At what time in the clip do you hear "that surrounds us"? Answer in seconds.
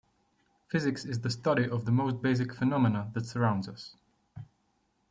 3.13-3.95